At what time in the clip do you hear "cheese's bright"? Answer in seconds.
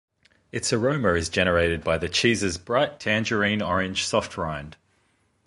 2.09-2.99